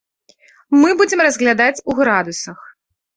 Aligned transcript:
Мы 0.79 0.89
будзем 1.01 1.21
разглядаць 1.27 1.83
у 1.91 1.99
градусах. 1.99 2.59